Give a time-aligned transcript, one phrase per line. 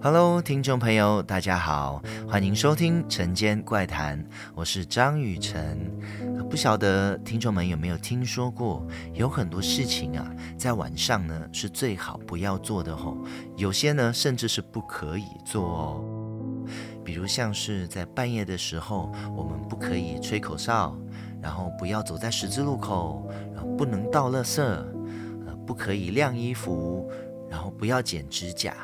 [0.00, 4.16] Hello，听众朋友，大家好，欢迎收听《晨间怪谈》，
[4.54, 5.76] 我是张雨晨。
[6.48, 13.18] 不晓得听众们有没有听说过，有很多事情啊，在晚上呢是最好不要做的吼，
[13.56, 16.04] 有些呢甚至是不可以做哦。
[17.04, 20.96] 比如像是在半夜的时候，我们不可以吹口哨，
[21.42, 27.10] 然后不要走在十字路口，然后不能倒垃圾，呃，不可以晾衣服，
[27.50, 28.76] 然后不要剪指甲。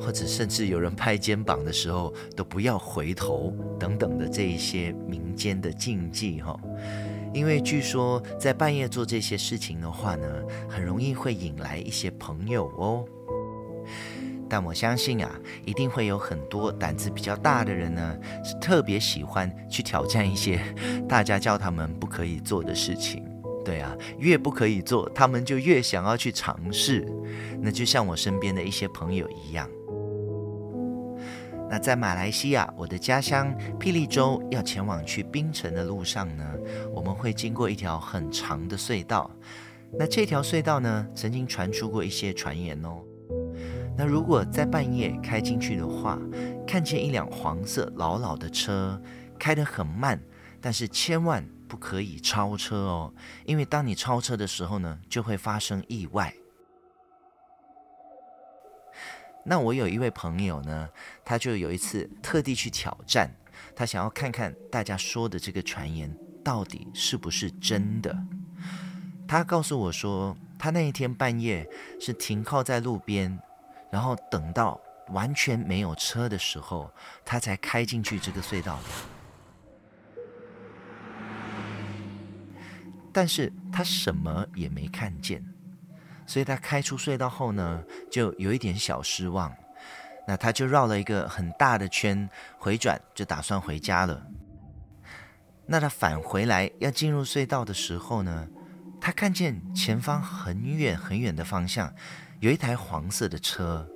[0.00, 6.58] 或者甚至有人拍肩膀的时候都不要回头等等的这一些民间的禁忌哈，
[7.32, 10.26] 因为据说在半夜做这些事情的话呢，
[10.68, 13.04] 很容易会引来一些朋友哦。
[14.48, 20.60] 但我相信啊，一定会有很多胆子比较大的人呢，是特别喜欢去挑战一些
[21.08, 23.24] 大家叫他们不可以做的事情。
[23.64, 27.06] 对啊，越不可以做，他们就越想要去尝试。
[27.60, 29.68] 那就像我身边的一些朋友一样。
[31.70, 36.44] 那在马来西亚，我的家乡霹雳州，要前往去槟城的路上呢，
[36.94, 39.30] 我们会经过一条很长的隧道。
[39.98, 43.02] 那这条隧道呢，曾经传出过一些传言哦。
[43.96, 46.18] 那如果在半夜开进去的话，
[46.66, 49.00] 看见一辆黄色老老的车
[49.38, 50.20] 开得很慢，
[50.60, 51.42] 但是千万。
[51.74, 53.12] 不可以超车哦，
[53.44, 56.32] 因为当你超车的时候呢，就会发生意外。
[59.44, 60.88] 那我有一位朋友呢，
[61.24, 63.28] 他就有一次特地去挑战，
[63.74, 68.16] 他想要看看大家说的这个传言到底是不是真的。
[69.26, 71.68] 他告诉我说，他那一天半夜
[72.00, 73.36] 是停靠在路边，
[73.90, 76.88] 然后等到完全没有车的时候，
[77.24, 79.13] 他才开进去这个隧道里。
[83.14, 85.40] 但是他什么也没看见，
[86.26, 89.54] 所以他开出隧道后呢，就有一点小失望。
[90.26, 94.26] 那他就绕了一个很大的圈，回转就打算回家了。
[95.66, 98.48] 那他返回来要进入隧道的时候呢，
[99.00, 101.94] 他看见前方很远很远的方向
[102.40, 103.88] 有一台黄色的车。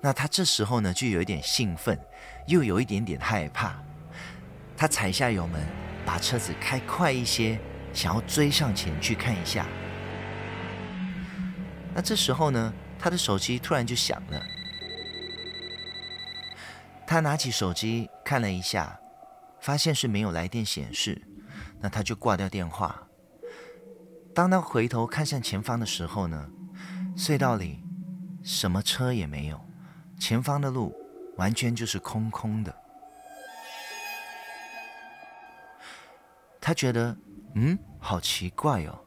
[0.00, 1.98] 那他这时候呢，就有一点兴奋，
[2.46, 3.74] 又有一点点害怕。
[4.76, 5.60] 他踩下油门，
[6.06, 7.60] 把车子开快一些。
[7.92, 9.66] 想要追上前去看一下，
[11.92, 14.42] 那这时候呢，他的手机突然就响了。
[17.06, 18.98] 他拿起手机看了一下，
[19.60, 21.20] 发现是没有来电显示，
[21.80, 23.08] 那他就挂掉电话。
[24.32, 26.48] 当他回头看向前方的时候呢，
[27.16, 27.82] 隧道里
[28.42, 29.60] 什么车也没有，
[30.18, 30.94] 前方的路
[31.36, 32.74] 完全就是空空的。
[36.60, 37.16] 他觉得。
[37.54, 38.98] 嗯，好奇怪哦，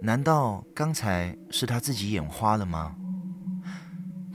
[0.00, 2.94] 难道刚才是他自己眼花了吗？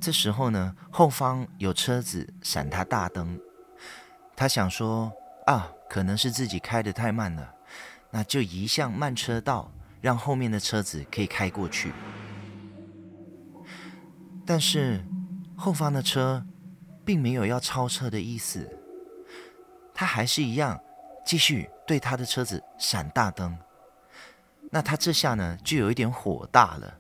[0.02, 3.40] 这时候呢，后方有车子闪他大灯，
[4.36, 5.12] 他想说
[5.46, 7.54] 啊，可能是自己开得太慢了，
[8.12, 11.94] 那就移向慢车道，让后面的车子可以开过去。
[14.46, 15.02] 但是
[15.56, 16.46] 后方的车
[17.06, 18.70] 并没有要超车的意思，
[19.94, 20.78] 他还是一样。
[21.26, 23.58] 继续对他的车子闪大灯，
[24.72, 27.00] 那他这下呢就有一点火大了，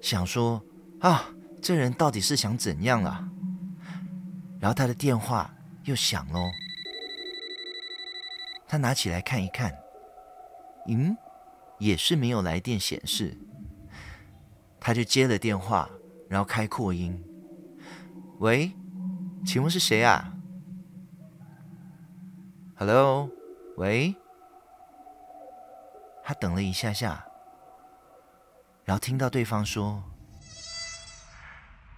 [0.00, 0.62] 想说
[1.00, 1.26] 啊，
[1.62, 3.28] 这人到底是想怎样了？
[4.60, 5.54] 然后他的电话
[5.84, 6.50] 又响喽，
[8.66, 9.72] 他拿起来看一看，
[10.88, 11.16] 嗯，
[11.78, 13.36] 也是没有来电显示，
[14.80, 15.88] 他就接了电话，
[16.28, 17.22] 然后开扩音，
[18.38, 18.72] 喂，
[19.46, 20.34] 请问是谁啊
[22.76, 23.30] ？Hello。
[23.76, 24.14] 喂，
[26.22, 27.26] 他等了一下下，
[28.84, 30.00] 然后听到对方说：“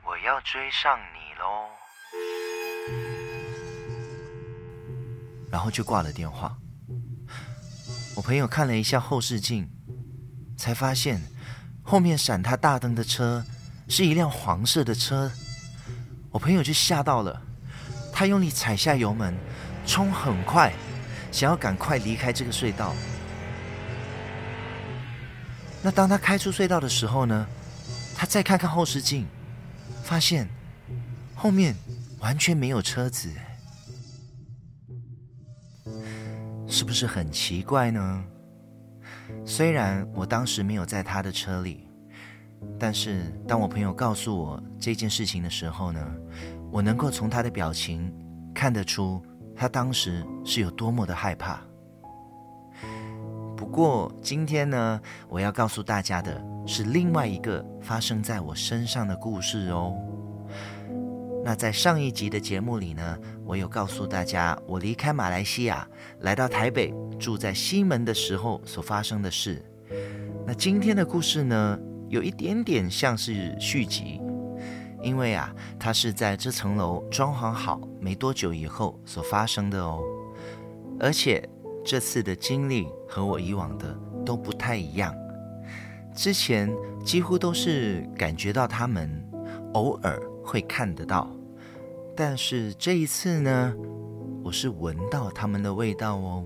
[0.03, 1.69] 我要追上你喽。”
[5.53, 6.56] 然后就挂了电话。
[8.17, 9.71] 我朋友看了一下后视镜，
[10.56, 11.21] 才发现
[11.83, 13.45] 后面闪他大灯的车
[13.87, 15.31] 是一辆黄色的车。
[16.31, 17.43] 我朋友就吓到了，
[18.15, 19.37] 他用力踩下油门，
[19.87, 20.73] 冲很快。
[21.37, 22.94] 想要赶快离开这个隧道。
[25.83, 27.47] 那当他开出隧道的时候呢，
[28.15, 29.27] 他再看看后视镜，
[30.03, 30.49] 发现
[31.35, 31.77] 后面
[32.21, 33.31] 完全没有车子，
[36.67, 38.25] 是不是很奇怪呢？
[39.44, 41.87] 虽然我当时没有在他的车里，
[42.81, 46.00] 但是当我朋友告诉我这件事情的时候呢，
[46.73, 48.11] 我能够从他的表情
[48.55, 49.23] 看得出。
[49.56, 51.61] 他当时是有多么的害怕。
[53.56, 59.94] 不过今天呢，我要告诉大家的是另外一个发生在我身上的故事哦。
[61.43, 65.88] 那在上一集的节目里呢，我有告诉大家，我离开马来西亚
[66.20, 69.64] 来到台北，住在西门的时候所发生的事。
[70.44, 71.79] 那今天的故事呢，
[72.09, 74.20] 有一点点像是续集，
[75.06, 80.03] 因为啊，它是在这层楼装潢好没多久以后所发生的哦。
[80.99, 81.49] 而且
[81.85, 85.14] 这次的经历和我以往的都不太一样，
[86.12, 86.69] 之前
[87.05, 89.08] 几乎都是感觉到他们，
[89.75, 91.31] 偶尔会看得到，
[92.17, 93.73] 但是这一次呢，
[94.43, 96.44] 我是闻到他们的味道哦。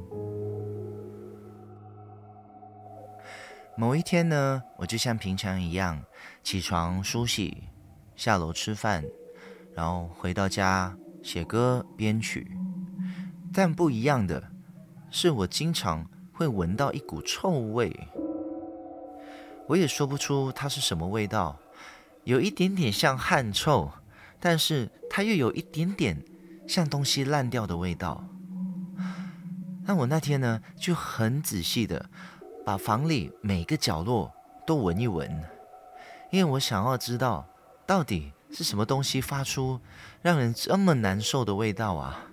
[3.75, 6.05] 某一天呢，我就像平常一样
[6.43, 7.65] 起床梳洗，
[8.21, 9.03] 下楼吃饭，
[9.75, 12.55] 然后回到家写歌编曲。
[13.51, 14.51] 但不一样的
[15.11, 18.09] 是，我经常会闻到一股臭味，
[19.67, 21.59] 我也说不出它是什么味道，
[22.25, 23.91] 有一点点像汗臭，
[24.39, 26.23] 但是它又有一点点
[26.69, 28.23] 像东西烂掉的味道。
[29.87, 32.11] 那我那天呢，就很仔细的
[32.67, 34.31] 把房里每个角落
[34.67, 35.43] 都闻一闻，
[36.31, 37.47] 因为我想要知道
[37.91, 39.81] 到底是什么东西发出
[40.23, 42.25] 让人这么难受的味道啊。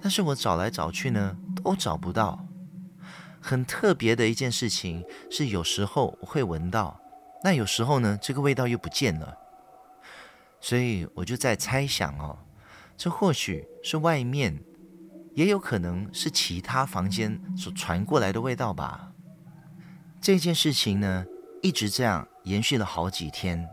[0.00, 2.42] 但是我找来找去呢，都找不到。
[3.38, 6.98] 很特别的一件事情是，有时候会闻到，
[7.44, 9.36] 那有时候呢，这个味道又不见了。
[10.58, 12.38] 所以我就在猜想哦，
[12.96, 14.58] 这或许是外面，
[15.34, 19.12] 也有可能是其他房间所传过来的味道吧。
[20.18, 21.26] 这件事情呢，
[21.60, 23.68] 一直这样延续了好几天。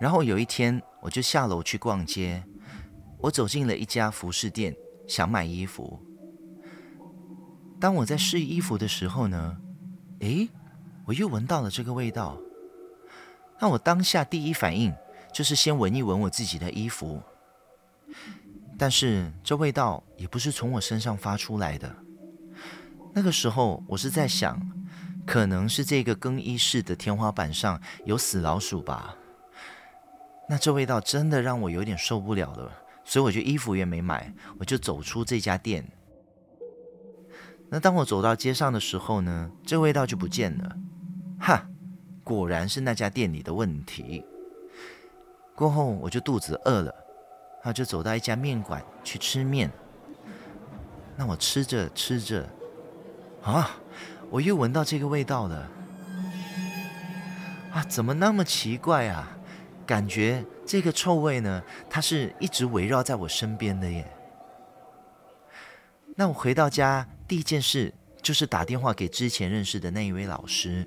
[0.00, 2.42] 然后有一天，我就下楼去逛街，
[3.18, 4.76] 我走进了一家服饰店。
[5.08, 5.98] 想买衣服。
[7.80, 9.56] 当我在试衣服的时候呢，
[10.18, 10.50] 诶，
[11.06, 12.36] 我又闻到了这个味道。
[13.58, 14.94] 那我当下第一反应
[15.32, 17.22] 就是先闻一闻我自己的衣服。
[18.76, 21.96] 但是这味道也不是从我身上发出来的。
[23.14, 24.60] 那个时候我是在想，
[25.26, 29.16] 可能是这个更衣室的天花板上有死老鼠吧。
[30.48, 32.72] 那这味道真的让我有点受不了了。
[33.04, 35.82] 所以我就衣服也没买，我就走出这家店。
[37.70, 40.76] 那当我走到街上的时候呢，这味道就不见了。
[41.40, 41.66] 哈，
[42.22, 44.24] 果然是那家店里的问题。
[45.54, 46.92] 过后我就肚子饿了，
[47.56, 49.70] 然后就走到一家面馆去吃面。
[51.16, 52.46] 那我吃着吃着，
[53.42, 53.70] 啊，
[54.28, 55.70] 我又闻到这个味道了。
[57.72, 59.37] 啊，怎么那么奇怪啊？
[59.88, 64.06] 感觉这个臭味呢，它是一直围绕在我身边的耶。
[66.14, 70.86] 那我回到家第一件事就是打电话给之前认识的那一位老师。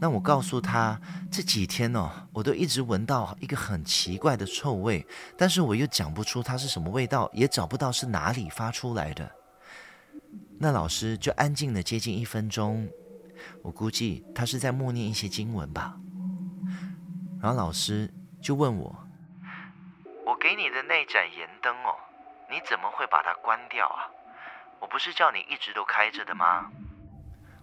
[0.00, 1.00] 那我告诉他，
[1.30, 5.06] 这几天哦，我都一直闻到一个很奇怪的臭味，
[5.38, 9.30] 但是我又讲不出它是什么味道，也找不到是哪里发出来的。
[10.58, 12.88] 那老师就安静了接近一分钟，
[13.62, 15.96] 我估计他是在默念一些经文吧。
[17.44, 18.10] 然后老师
[18.40, 18.96] 就问我
[20.24, 21.94] ：“我给你的那盏盐灯哦，
[22.50, 24.08] 你怎么会把它关掉啊？
[24.80, 26.70] 我不是叫你一直都开着的吗？”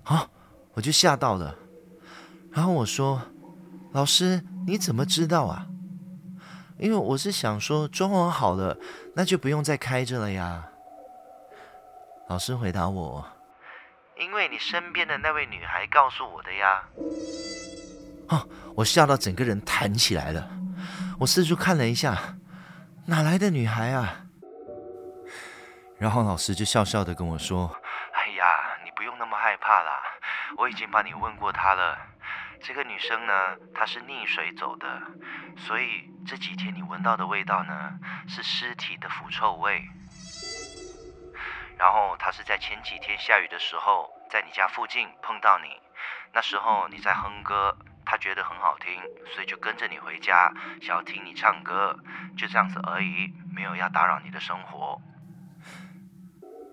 [0.05, 0.29] 啊，
[0.75, 1.55] 我就吓到了。
[2.51, 3.23] 然后我说
[3.91, 5.65] ：“老师，你怎么知道啊？
[6.77, 8.77] 因为我是想说装潢好了，
[9.15, 10.63] 那就不用再开着了呀。”
[12.29, 13.25] 老师回答我
[14.21, 16.83] ：“因为你身边的那位女孩告诉我的呀。”
[18.75, 20.49] 我吓到整个人弹起来了。
[21.19, 22.17] 我四处看了一下，
[23.05, 24.25] 哪来的女孩啊？
[25.99, 27.69] 然后老师就笑笑的跟我说
[28.13, 28.45] ：“哎呀，
[28.83, 30.01] 你不用那么害怕啦，
[30.57, 31.95] 我已经帮你问过她了。
[32.63, 33.33] 这个女生呢，
[33.75, 34.87] 她是溺水走的，
[35.55, 39.83] 所以这几天你闻到的味道呢，是尸体的腐臭味。
[41.77, 45.67] 然后她是在前几天下雨的时候，在你家附近碰到你，
[46.33, 48.93] 那时候你在哼歌。”他觉得很好听，
[49.33, 51.97] 所以就跟着你回家，想要听你唱歌，
[52.37, 55.01] 就这样子而已，没有要打扰你的生活。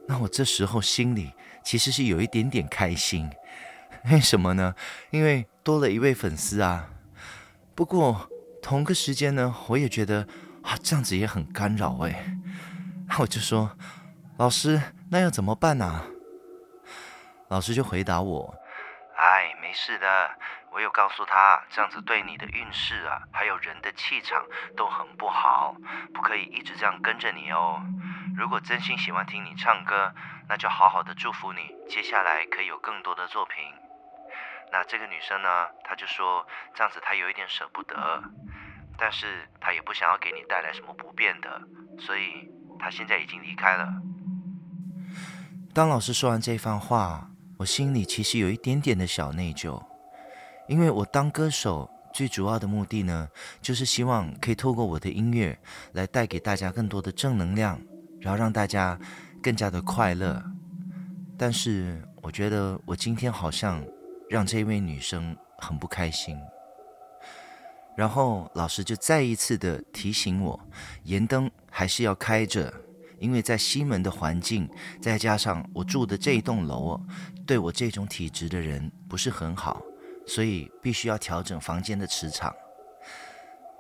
[0.09, 3.31] 那我这时候心里其实是有一点点开心，
[4.11, 4.75] 为什么呢？
[5.11, 6.89] 因为多了一位粉丝啊。
[7.75, 8.29] 不过
[8.63, 10.27] 同个时间呢，我也觉得
[10.63, 12.25] 啊，这样子也很干扰哎。
[13.07, 13.77] 那我就说，
[14.39, 14.81] 老师，
[15.11, 16.05] 那要怎么办呢？
[17.49, 18.55] 老师就回答我，
[19.17, 20.31] 哎，没事的。
[20.71, 24.45] 我有告诉他，这样子对你的运势啊，还有人的气场
[24.77, 25.75] 都很不好，
[26.15, 27.81] 不可以一直这样跟着你哦。
[28.37, 30.15] 如果真心喜欢听你唱歌，
[30.49, 33.65] 那就好好的祝福你，接下来可以有更多的作品。
[34.71, 38.23] 那这个女生呢，她就说这样子她有一点舍不得，
[38.97, 41.63] 但是她也不想要给你带来什么不便的，
[41.99, 42.49] 所以
[42.79, 43.89] 她现在已经离开了。
[45.75, 49.83] 当老师说完这番话，我心里其实有一点点的小内疚，
[50.69, 53.29] 因为我当歌手最主要的目的呢，
[53.63, 55.59] 就是希望可以透过我的音乐
[55.93, 57.81] 来带给大家更多的正能量，
[58.21, 58.99] 然后让大家
[59.43, 60.43] 更加的快乐。
[61.37, 63.83] 但是我觉得我今天好像
[64.29, 66.37] 让这位女生很不开心。
[67.97, 70.61] 然后老师就再一次的提醒我，
[71.05, 72.73] 盐灯还是要开着，
[73.19, 74.69] 因为在西门的环境，
[75.01, 77.01] 再加上我住的这一栋楼，
[77.47, 79.83] 对我这种体质的人不是很好，
[80.29, 82.55] 所以必须要调整房间的磁场。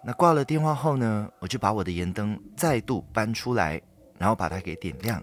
[0.02, 3.80] 那挂了电话后呢，我就把我的盐灯再度搬出来，
[4.16, 5.22] 然后把它给点亮，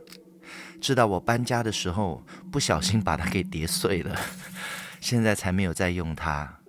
[0.79, 4.15] 直到我搬家的时候不小心把它给叠碎了，
[5.01, 6.60] 现在才没有再用它。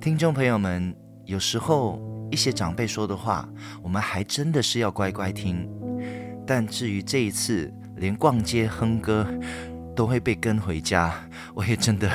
[0.00, 0.94] 听众朋友们，
[1.24, 3.48] 有时候一些长辈说的话，
[3.82, 5.68] 我们还真的是要乖乖听。
[6.46, 9.26] 但至于这一次，连逛街哼歌
[9.98, 11.12] 都会被跟回家，
[11.56, 12.08] 我也真的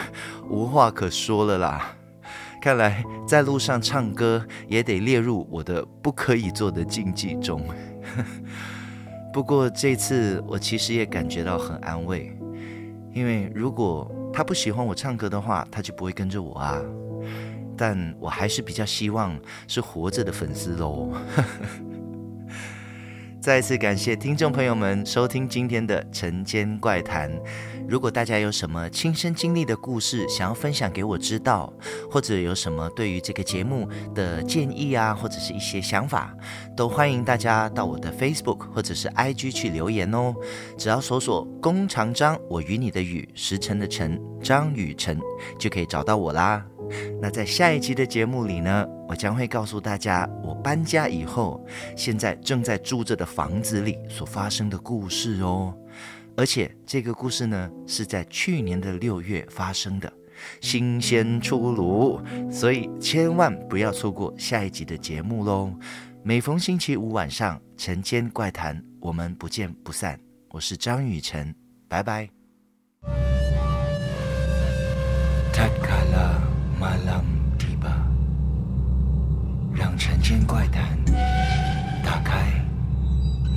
[0.50, 1.94] 无话可说了啦。
[2.62, 7.62] 看来在路上唱歌也得列入我的不可以做的禁忌中。
[9.34, 12.34] 不过这次我其实也感觉到很安慰，
[13.12, 16.82] 因为如果他不喜欢我唱歌的话，他就不会跟着我啊。
[17.76, 19.38] 但我还是比较希望
[19.68, 21.12] 是活着的粉丝喽。
[23.44, 27.30] 再次感谢听众朋友们收听今天的晨间怪谈。
[27.90, 31.74] 如果大家有什么亲身经历的故事想要分享给我知道，
[32.10, 33.86] 或者有什么对于这个节目
[34.16, 36.34] 的建议啊，或者是一些想法，
[36.74, 40.34] 都欢迎大家到我的 Facebook 或者是 IG 去留言哦。
[40.78, 45.20] 只要搜索“弓长张”，我与你的与时辰的辰，张雨辰，
[45.60, 46.66] 就可以找到我啦。
[47.22, 55.74] 那在下一集的节目里呢，我将会告诉大家我搬家以后，现在正在住着的房子里所发生的故事哦。
[56.36, 60.12] 而且这个故事呢，是在去年的六月发生的，
[60.62, 62.20] 新鲜出炉，
[62.52, 65.72] 所以千万不要错过下一集的节目喽。
[66.24, 70.20] 每逢星期五晚上，《晨间怪谈》，我们不见不散。
[70.50, 71.54] 我是张雨晨，
[71.88, 72.30] 拜拜。
[75.52, 76.53] 太卡了。
[76.84, 77.24] 马朗
[77.58, 77.88] 迪巴。
[79.74, 80.84] 让晨间怪谈
[82.04, 82.62] 打开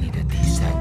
[0.00, 0.75] 你的第三。